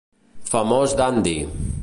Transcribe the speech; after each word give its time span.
famós 0.43 0.95
Dandi 0.95 1.47